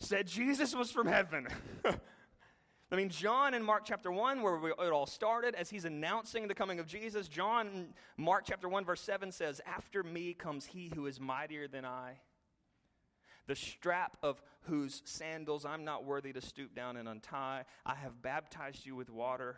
[0.00, 1.48] said Jesus was from heaven.
[2.92, 6.54] I mean, John in Mark chapter 1, where it all started, as he's announcing the
[6.54, 11.06] coming of Jesus, John, Mark chapter 1, verse 7 says, After me comes he who
[11.06, 12.18] is mightier than I,
[13.48, 17.64] the strap of whose sandals I'm not worthy to stoop down and untie.
[17.84, 19.56] I have baptized you with water,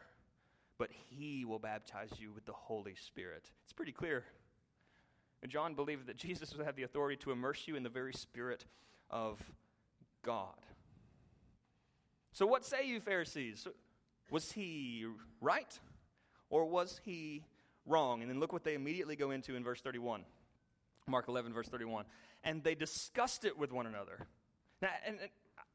[0.79, 3.51] but he will baptize you with the Holy Spirit.
[3.65, 4.25] It's pretty clear
[5.43, 8.13] and John believed that Jesus would have the authority to immerse you in the very
[8.13, 8.65] Spirit
[9.11, 9.41] of
[10.25, 10.55] God.
[12.33, 13.67] So, what say you, Pharisees?
[14.31, 15.07] Was he
[15.41, 15.79] right
[16.51, 17.45] or was he
[17.87, 18.21] wrong?
[18.21, 20.25] And then look what they immediately go into in verse 31.
[21.07, 22.05] Mark 11, verse 31.
[22.45, 24.27] And they discussed it with one another.
[24.83, 25.31] Now, and, and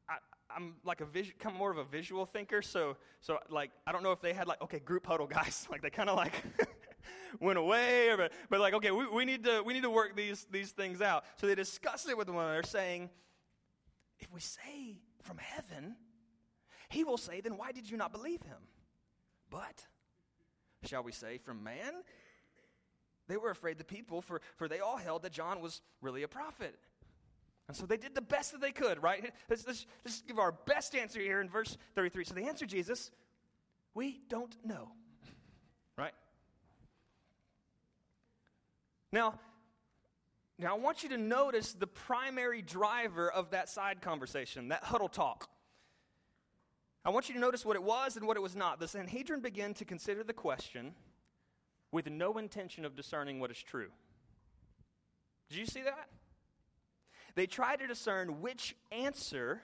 [0.08, 3.70] I, am like a vis- kind of more of a visual thinker, so so like
[3.86, 6.16] I don't know if they had like okay group huddle guys, like they kind of
[6.16, 6.32] like
[7.40, 10.46] went away, or, but like, okay, we, we, need to, we need to work these,
[10.50, 11.24] these things out.
[11.36, 13.10] So they discuss it with one another, saying,
[14.18, 15.96] if we say from heaven,
[16.88, 18.58] he will say, Then why did you not believe him?
[19.50, 19.86] But,
[20.84, 21.92] shall we say, from man?
[23.26, 26.28] They were afraid the people, for, for they all held that John was really a
[26.28, 26.78] prophet.
[27.68, 29.32] And so they did the best that they could, right?
[29.48, 32.24] Let's, let's, let's give our best answer here in verse 33.
[32.24, 33.10] So they answered Jesus,
[33.94, 34.92] We don't know.
[35.96, 36.12] Right?
[39.14, 39.38] Now,
[40.58, 45.08] now I want you to notice the primary driver of that side conversation, that huddle
[45.08, 45.48] talk.
[47.04, 48.80] I want you to notice what it was and what it was not.
[48.80, 50.96] The Sanhedrin began to consider the question
[51.92, 53.90] with no intention of discerning what is true.
[55.48, 56.08] Did you see that?
[57.36, 59.62] They try to discern which answer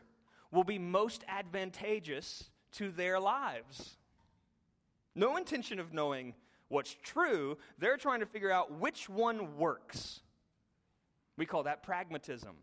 [0.52, 3.96] will be most advantageous to their lives.
[5.16, 6.34] No intention of knowing
[6.70, 10.20] what's true, they're trying to figure out which one works.
[11.36, 12.56] We call that pragmatism.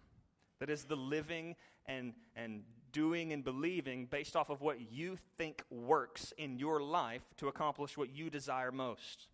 [0.60, 5.62] That is the living and, and doing and believing based off of what you think
[5.70, 9.28] works in your life to accomplish what you desire most.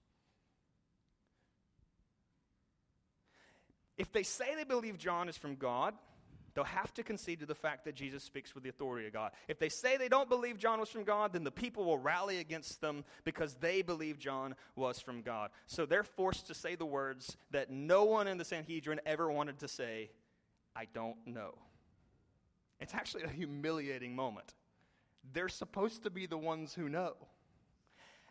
[3.97, 5.93] If they say they believe John is from God,
[6.53, 9.31] they'll have to concede to the fact that Jesus speaks with the authority of God.
[9.47, 12.39] If they say they don't believe John was from God, then the people will rally
[12.39, 15.51] against them because they believe John was from God.
[15.67, 19.59] So they're forced to say the words that no one in the Sanhedrin ever wanted
[19.59, 20.11] to say
[20.75, 21.53] I don't know.
[22.79, 24.55] It's actually a humiliating moment.
[25.31, 27.13] They're supposed to be the ones who know.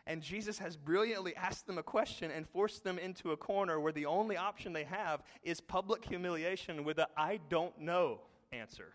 [0.05, 3.93] And Jesus has brilliantly asked them a question and forced them into a corner where
[3.93, 8.19] the only option they have is public humiliation with a I don't know
[8.51, 8.91] answer.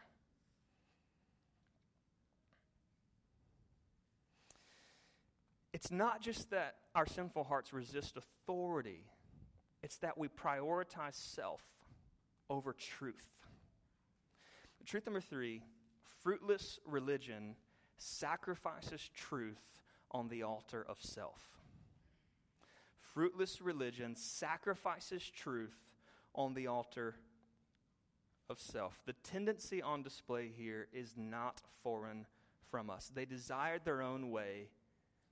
[5.72, 9.04] It's not just that our sinful hearts resist authority,
[9.82, 11.62] it's that we prioritize self
[12.50, 13.28] over truth.
[14.84, 15.62] Truth number three
[16.22, 17.56] fruitless religion
[17.98, 19.60] sacrifices truth
[20.10, 21.58] on the altar of self.
[23.14, 25.76] Fruitless religion sacrifices truth
[26.34, 27.16] on the altar
[28.48, 29.00] of self.
[29.06, 32.26] The tendency on display here is not foreign
[32.70, 33.10] from us.
[33.14, 34.68] They desired their own way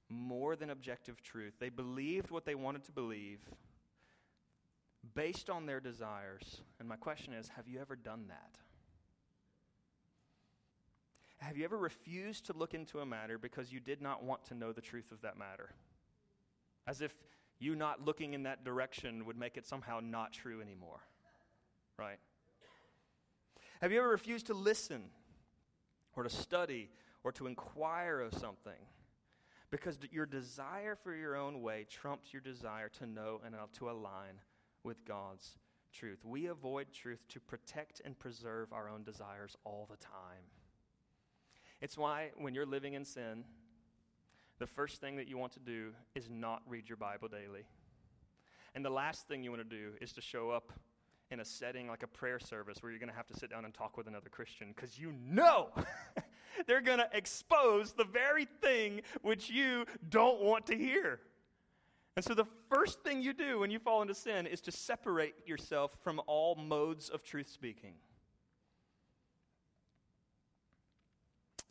[0.09, 1.55] more than objective truth.
[1.59, 3.41] They believed what they wanted to believe
[5.15, 6.63] based on their desires.
[6.79, 8.59] And my question is have you ever done that?
[11.39, 14.55] Have you ever refused to look into a matter because you did not want to
[14.55, 15.71] know the truth of that matter?
[16.87, 17.15] As if
[17.59, 21.01] you not looking in that direction would make it somehow not true anymore.
[21.99, 22.19] Right?
[23.81, 25.11] Have you ever refused to listen
[26.15, 26.91] or to study
[27.25, 28.87] or to inquire of something
[29.71, 33.91] because your desire for your own way trumps your desire to know and uh, to
[33.91, 34.41] align
[34.83, 35.59] with God's
[35.93, 36.25] truth?
[36.25, 40.45] We avoid truth to protect and preserve our own desires all the time.
[41.81, 43.45] It's why when you're living in sin,
[44.59, 47.67] the first thing that you want to do is not read your Bible daily.
[48.75, 50.73] And the last thing you want to do is to show up
[51.31, 53.65] in a setting like a prayer service where you're going to have to sit down
[53.65, 55.71] and talk with another Christian because you know
[56.67, 61.21] they're going to expose the very thing which you don't want to hear.
[62.17, 65.35] And so the first thing you do when you fall into sin is to separate
[65.47, 67.95] yourself from all modes of truth speaking.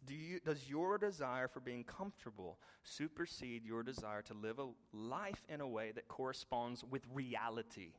[0.06, 5.44] Do you, does your desire for being comfortable supersede your desire to live a life
[5.50, 7.94] in a way that corresponds with reality?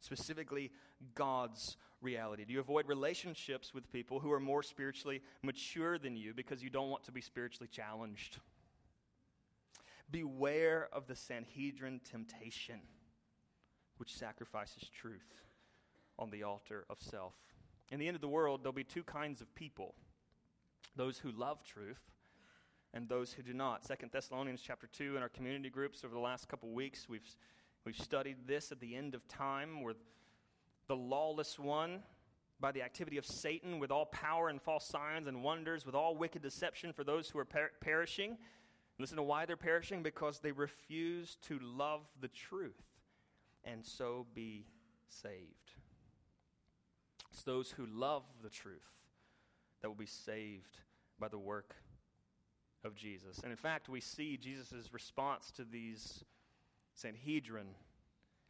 [0.00, 0.70] Specifically,
[1.14, 2.44] God's reality.
[2.44, 6.70] Do you avoid relationships with people who are more spiritually mature than you because you
[6.70, 8.38] don't want to be spiritually challenged?
[10.10, 12.80] Beware of the Sanhedrin temptation,
[13.96, 15.42] which sacrifices truth
[16.18, 17.34] on the altar of self.
[17.90, 19.94] In the end of the world, there'll be two kinds of people
[20.96, 22.00] those who love truth
[22.94, 23.84] and those who do not.
[23.84, 27.28] Second Thessalonians chapter 2 in our community groups over the last couple weeks, we've,
[27.84, 29.94] we've studied this at the end of time where
[30.88, 32.02] the lawless one,
[32.58, 36.16] by the activity of Satan, with all power and false signs and wonders, with all
[36.16, 38.38] wicked deception for those who are per- perishing.
[38.98, 42.82] Listen to why they're perishing because they refuse to love the truth
[43.62, 44.64] and so be
[45.08, 45.72] saved.
[47.30, 48.80] It's those who love the truth
[49.82, 50.80] that will be saved
[51.18, 51.74] by the work
[52.84, 53.40] of Jesus.
[53.42, 56.24] And in fact, we see Jesus' response to these
[56.94, 57.68] Sanhedrin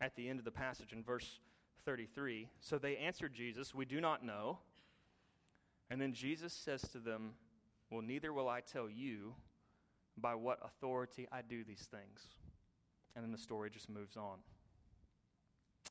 [0.01, 1.41] at the end of the passage in verse
[1.85, 2.49] 33.
[2.61, 4.59] So they answered Jesus, We do not know.
[5.91, 7.33] And then Jesus says to them,
[7.91, 9.35] Well, neither will I tell you
[10.19, 12.21] by what authority I do these things.
[13.15, 14.39] And then the story just moves on.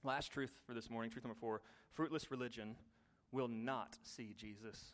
[0.03, 1.61] Last truth for this morning, truth number four
[1.93, 2.75] fruitless religion
[3.31, 4.93] will not see Jesus.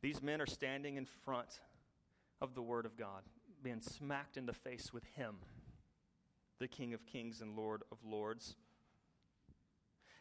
[0.00, 1.60] These men are standing in front
[2.40, 3.22] of the Word of God,
[3.62, 5.36] being smacked in the face with Him,
[6.60, 8.54] the King of Kings and Lord of Lords.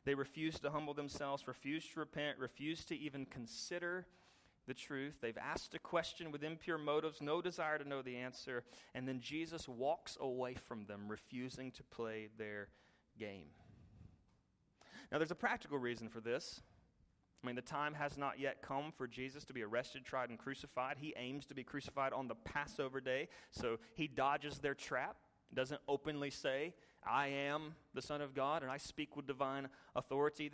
[0.06, 4.08] They refuse to humble themselves, refuse to repent, refuse to even consider
[4.66, 5.20] the truth.
[5.22, 8.64] They've asked a question with impure motives, no desire to know the answer,
[8.96, 12.70] and then Jesus walks away from them, refusing to play their
[13.20, 13.48] game.
[15.12, 16.62] Now, there's a practical reason for this.
[17.44, 20.40] I mean, the time has not yet come for Jesus to be arrested, tried, and
[20.40, 20.98] crucified.
[21.00, 25.18] He aims to be crucified on the Passover day, so he dodges their trap,
[25.54, 26.74] doesn't openly say,
[27.06, 30.52] I am the Son of God and I speak with divine authority.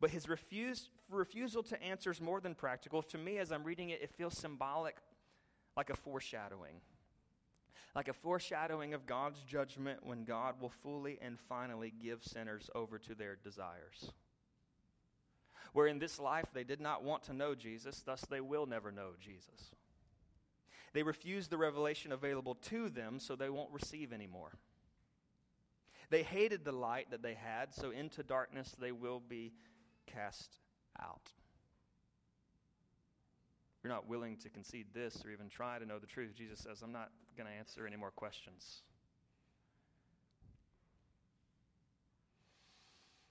[0.00, 3.02] But his refuse, refusal to answer is more than practical.
[3.02, 4.96] To me, as I'm reading it, it feels symbolic,
[5.76, 6.80] like a foreshadowing.
[7.94, 12.98] Like a foreshadowing of God's judgment when God will fully and finally give sinners over
[12.98, 14.10] to their desires.
[15.72, 18.92] Where in this life they did not want to know Jesus, thus they will never
[18.92, 19.74] know Jesus.
[20.92, 24.52] They refuse the revelation available to them, so they won't receive anymore.
[26.10, 29.54] They hated the light that they had, so into darkness they will be
[30.06, 30.58] cast
[31.00, 31.32] out.
[33.78, 36.60] If you're not willing to concede this or even try to know the truth, Jesus
[36.60, 38.82] says, I'm not going to answer any more questions.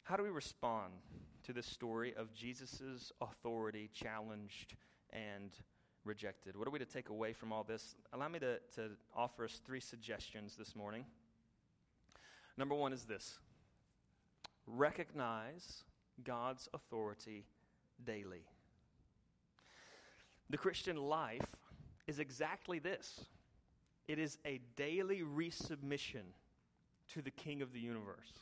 [0.04, 0.92] How do we respond
[1.54, 4.76] to story of Jesus' authority challenged
[5.12, 5.52] and
[6.06, 6.56] rejected?
[6.56, 7.96] What are we to take away from all this?
[8.14, 11.06] Allow me to, to offer us three suggestions this morning.
[12.58, 13.40] Number one is this
[14.68, 15.84] recognize
[16.24, 17.46] God's authority
[18.04, 18.46] daily.
[20.50, 21.56] The Christian life
[22.08, 23.22] is exactly this
[24.08, 26.34] it is a daily resubmission
[27.14, 28.34] to the King of the universe.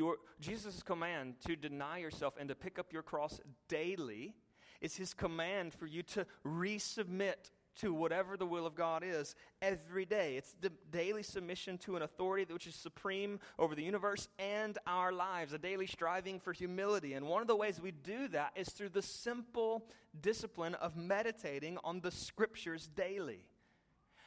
[0.00, 3.38] Your, Jesus' command to deny yourself and to pick up your cross
[3.68, 4.32] daily
[4.80, 7.50] is his command for you to resubmit
[7.82, 10.38] to whatever the will of God is every day.
[10.38, 15.12] It's the daily submission to an authority which is supreme over the universe and our
[15.12, 17.12] lives, a daily striving for humility.
[17.12, 19.84] And one of the ways we do that is through the simple
[20.18, 23.44] discipline of meditating on the scriptures daily.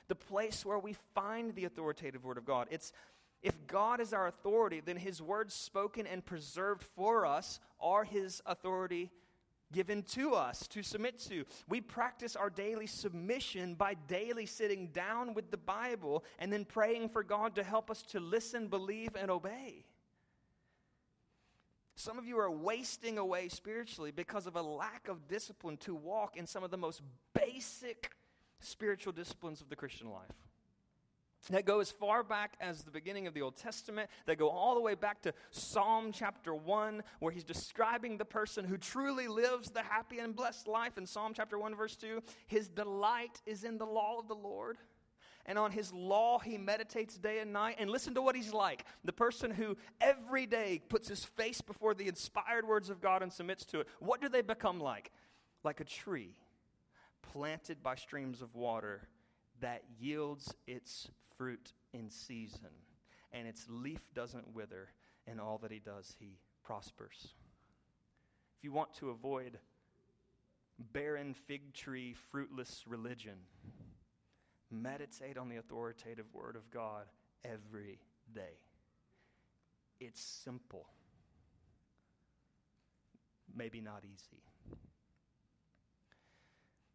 [0.07, 2.67] The place where we find the authoritative word of God.
[2.69, 2.93] It's
[3.43, 8.41] if God is our authority, then his words spoken and preserved for us are his
[8.45, 9.11] authority
[9.73, 11.43] given to us to submit to.
[11.67, 17.09] We practice our daily submission by daily sitting down with the Bible and then praying
[17.09, 19.85] for God to help us to listen, believe, and obey.
[21.95, 26.37] Some of you are wasting away spiritually because of a lack of discipline to walk
[26.37, 27.01] in some of the most
[27.33, 28.11] basic
[28.59, 30.31] spiritual disciplines of the Christian life
[31.49, 34.75] that go as far back as the beginning of the Old Testament, that go all
[34.75, 39.69] the way back to Psalm chapter 1, where he's describing the person who truly lives
[39.69, 40.97] the happy and blessed life.
[40.97, 44.77] In Psalm chapter 1, verse 2, his delight is in the law of the Lord.
[45.45, 47.75] And on his law he meditates day and night.
[47.77, 51.93] And listen to what he's like the person who every day puts his face before
[51.93, 53.87] the inspired words of God and submits to it.
[53.99, 55.11] What do they become like?
[55.63, 56.37] Like a tree
[57.21, 59.09] planted by streams of water
[59.59, 61.09] that yields its
[61.43, 62.69] fruit in season,
[63.33, 64.87] and its leaf doesn't wither,
[65.27, 67.33] and all that he does, he prospers.
[68.57, 69.59] If you want to avoid
[70.79, 73.39] barren fig tree, fruitless religion,
[74.71, 77.07] meditate on the authoritative word of God
[77.43, 77.99] every
[78.33, 78.57] day.
[79.99, 80.87] It's simple,
[83.53, 84.43] maybe not easy.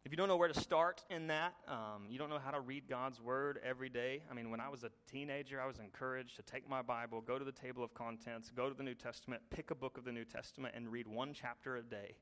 [0.09, 2.61] If you don't know where to start in that, um, you don't know how to
[2.61, 4.23] read God's Word every day.
[4.27, 7.37] I mean, when I was a teenager, I was encouraged to take my Bible, go
[7.37, 10.11] to the table of contents, go to the New Testament, pick a book of the
[10.11, 12.15] New Testament, and read one chapter a day,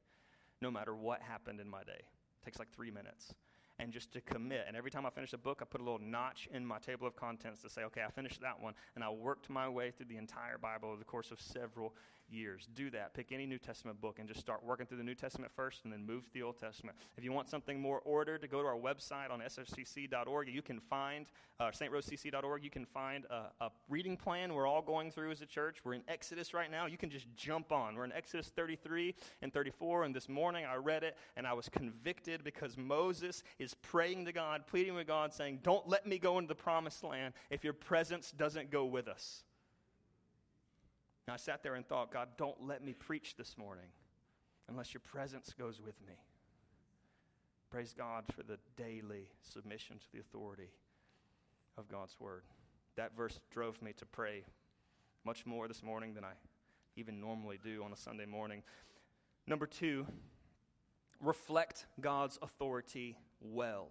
[0.62, 2.02] no matter what happened in my day.
[2.02, 3.34] It takes like three minutes
[3.80, 4.66] and just to commit.
[4.68, 7.08] And every time I finish a book, I put a little notch in my table
[7.08, 8.74] of contents to say, okay, I finished that one.
[8.96, 11.94] And I worked my way through the entire Bible over the course of several
[12.30, 12.68] years.
[12.74, 13.14] Do that.
[13.14, 15.92] Pick any New Testament book and just start working through the New Testament first and
[15.92, 16.98] then move to the Old Testament.
[17.18, 20.50] If you want something more ordered, to go to our website on sfcc.org.
[20.50, 21.28] You can find,
[21.60, 25.46] uh, strosecc.org, you can find a, a reading plan we're all going through as a
[25.46, 25.78] church.
[25.84, 26.86] We're in Exodus right now.
[26.86, 27.96] You can just jump on.
[27.96, 31.70] We're in Exodus 33 and 34, and this morning I read it and I was
[31.70, 36.38] convicted because Moses is praying to God, pleading with God, saying, Don't let me go
[36.38, 39.44] into the promised land if your presence doesn't go with us.
[41.28, 43.88] And I sat there and thought, God, don't let me preach this morning
[44.70, 46.14] unless your presence goes with me.
[47.70, 50.70] Praise God for the daily submission to the authority
[51.78, 52.44] of God's word.
[52.96, 54.46] That verse drove me to pray
[55.26, 56.32] much more this morning than I
[56.96, 58.64] even normally do on a Sunday morning.
[59.46, 60.08] Number two,
[61.20, 63.90] reflect God's authority well.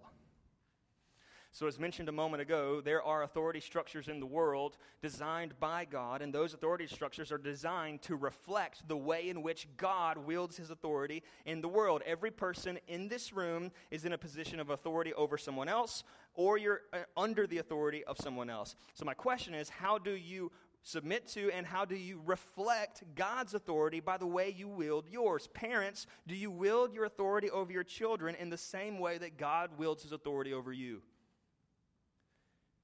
[1.57, 5.85] So, as mentioned a moment ago, there are authority structures in the world designed by
[5.85, 10.55] God, and those authority structures are designed to reflect the way in which God wields
[10.55, 12.03] his authority in the world.
[12.05, 16.03] Every person in this room is in a position of authority over someone else,
[16.35, 18.75] or you're uh, under the authority of someone else.
[18.93, 20.51] So, my question is how do you
[20.83, 25.47] submit to and how do you reflect God's authority by the way you wield yours?
[25.55, 29.71] Parents, do you wield your authority over your children in the same way that God
[29.79, 31.01] wields his authority over you?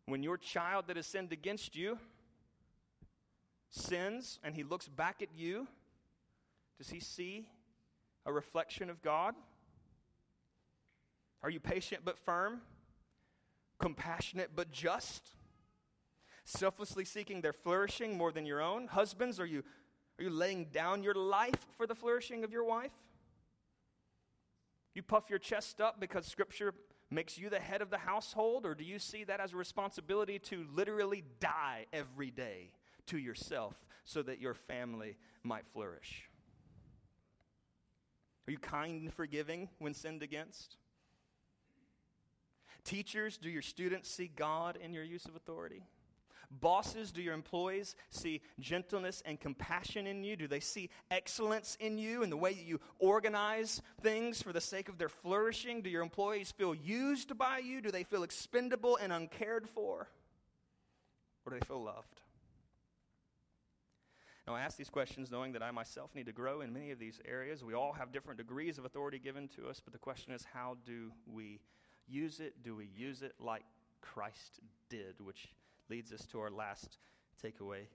[0.05, 1.97] When your child that has sinned against you
[3.69, 5.67] sins and he looks back at you,
[6.77, 7.47] does he see
[8.25, 9.35] a reflection of God?
[11.41, 12.61] Are you patient but firm?
[13.79, 15.29] Compassionate but just?
[16.45, 18.87] Selflessly seeking their flourishing more than your own?
[18.87, 19.63] Husbands, are you,
[20.19, 22.91] are you laying down your life for the flourishing of your wife?
[24.93, 26.73] You puff your chest up because Scripture
[27.13, 30.39] makes you the head of the household, or do you see that as a responsibility
[30.39, 32.71] to literally die every day
[33.07, 36.29] to yourself so that your family might flourish?
[38.47, 40.75] Are you kind and forgiving when sinned against?
[42.83, 45.83] Teachers, do your students see God in your use of authority?
[46.59, 50.35] Bosses, do your employees see gentleness and compassion in you?
[50.35, 54.61] Do they see excellence in you and the way that you organize things for the
[54.61, 55.81] sake of their flourishing?
[55.81, 57.81] Do your employees feel used by you?
[57.81, 60.07] Do they feel expendable and uncared for?
[61.45, 62.21] Or do they feel loved?
[64.45, 66.99] Now, I ask these questions knowing that I myself need to grow in many of
[66.99, 67.63] these areas.
[67.63, 70.77] We all have different degrees of authority given to us, but the question is how
[70.85, 71.61] do we
[72.07, 72.61] use it?
[72.61, 73.63] Do we use it like
[74.01, 75.47] Christ did, which
[75.93, 76.97] leads us to our last
[77.39, 77.85] takeaway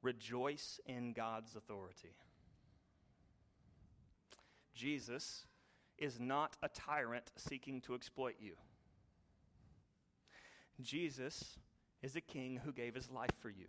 [0.00, 2.14] rejoice in God's authority.
[4.74, 5.44] Jesus
[5.98, 8.54] is not a tyrant seeking to exploit you.
[10.80, 11.58] Jesus
[12.00, 13.66] is a king who gave his life for you.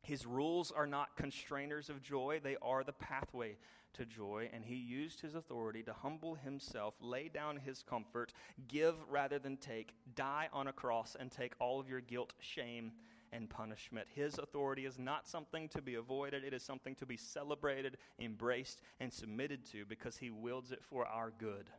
[0.00, 3.58] His rules are not constrainers of joy, they are the pathway
[3.94, 8.32] to joy, and he used his authority to humble himself, lay down his comfort,
[8.68, 12.92] give rather than take, die on a cross, and take all of your guilt, shame,
[13.32, 14.06] and punishment.
[14.14, 18.80] His authority is not something to be avoided, it is something to be celebrated, embraced,
[19.00, 21.70] and submitted to because he wields it for our good,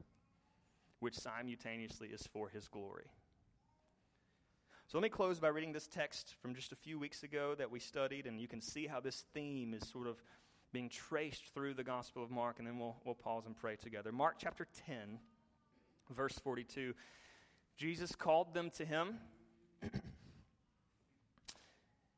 [0.99, 3.11] which simultaneously is for his glory.
[4.87, 7.71] So let me close by reading this text from just a few weeks ago that
[7.71, 10.21] we studied, and you can see how this theme is sort of
[10.73, 14.11] being traced through the Gospel of Mark, and then we'll, we'll pause and pray together.
[14.11, 15.19] Mark chapter 10,
[16.09, 16.93] verse 42.
[17.77, 19.19] Jesus called them to him,
[19.81, 19.91] and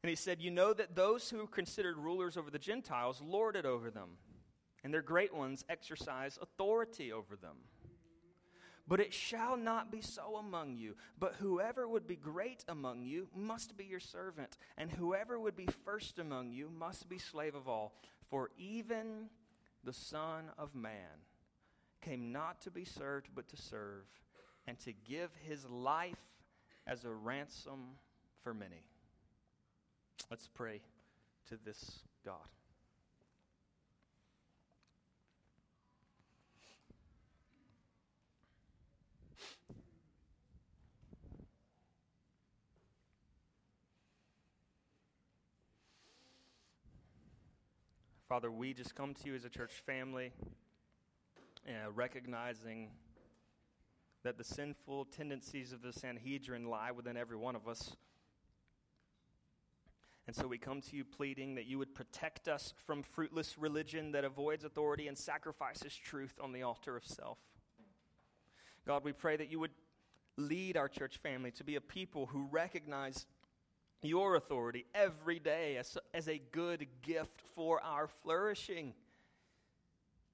[0.04, 3.66] he said, You know that those who are considered rulers over the Gentiles lord it
[3.66, 4.12] over them,
[4.84, 7.58] and their great ones exercise authority over them.
[8.88, 10.96] But it shall not be so among you.
[11.20, 15.68] But whoever would be great among you must be your servant, and whoever would be
[15.84, 17.96] first among you must be slave of all.
[18.30, 19.30] For even
[19.84, 21.24] the Son of Man
[22.02, 24.06] came not to be served, but to serve,
[24.68, 26.16] and to give his life
[26.88, 27.98] as a ransom
[28.42, 28.86] for many.
[30.30, 30.82] Let's pray
[31.50, 32.55] to this God.
[48.36, 50.34] Father, we just come to you as a church family,
[51.66, 52.90] uh, recognizing
[54.26, 57.96] that the sinful tendencies of the Sanhedrin lie within every one of us.
[60.28, 64.12] And so we come to you pleading that you would protect us from fruitless religion
[64.12, 67.38] that avoids authority and sacrifices truth on the altar of self.
[68.86, 69.72] God, we pray that you would
[70.36, 73.28] lead our church family to be a people who recognize
[74.06, 78.94] your authority every day as, as a good gift for our flourishing.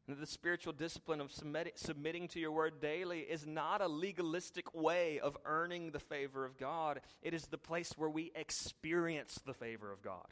[0.08, 4.74] And the spiritual discipline of submit, submitting to your word daily is not a legalistic
[4.74, 7.02] way of earning the favor of God.
[7.22, 10.26] It is the place where we experience the favor of God.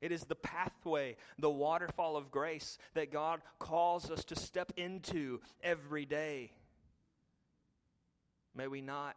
[0.00, 5.40] It is the pathway, the waterfall of grace that God calls us to step into
[5.62, 6.52] every day.
[8.54, 9.16] May we not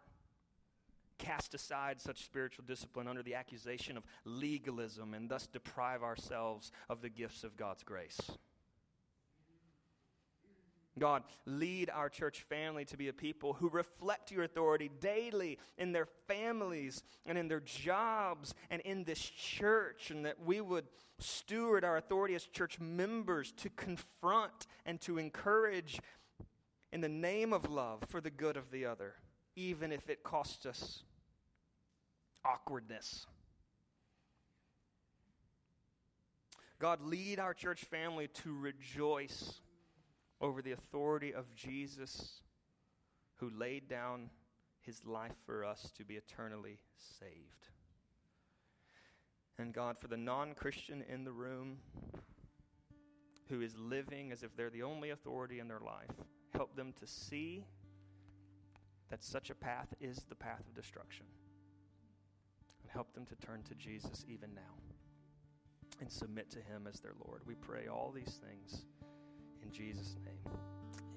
[1.17, 7.01] cast aside such spiritual discipline under the accusation of legalism and thus deprive ourselves of
[7.01, 8.19] the gifts of God's grace.
[10.99, 15.91] God, lead our church family to be a people who reflect your authority daily in
[15.91, 20.85] their families and in their jobs and in this church, and that we would
[21.17, 25.99] steward our authority as church members to confront and to encourage
[26.91, 29.15] in the name of love for the good of the other,
[29.55, 31.03] even if it costs us
[32.45, 33.25] awkwardness.
[36.79, 39.53] God, lead our church family to rejoice
[40.41, 42.41] over the authority of Jesus,
[43.35, 44.29] who laid down
[44.81, 46.79] his life for us to be eternally
[47.19, 47.69] saved.
[49.57, 51.77] And God, for the non Christian in the room
[53.47, 56.11] who is living as if they're the only authority in their life,
[56.53, 57.63] help them to see
[59.13, 61.27] that such a path is the path of destruction.
[62.81, 64.73] And help them to turn to Jesus even now
[66.01, 67.43] and submit to him as their Lord.
[67.45, 68.85] We pray all these things
[69.61, 71.12] in Jesus' name.